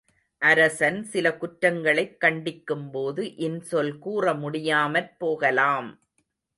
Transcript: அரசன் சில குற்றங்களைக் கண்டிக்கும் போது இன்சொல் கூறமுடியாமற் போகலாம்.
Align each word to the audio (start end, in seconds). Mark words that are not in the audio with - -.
அரசன் 0.41 1.03
சில 1.03 1.37
குற்றங்களைக் 1.37 2.17
கண்டிக்கும் 2.21 2.89
போது 2.91 3.23
இன்சொல் 3.23 3.93
கூறமுடியாமற் 4.05 5.11
போகலாம். 5.17 5.91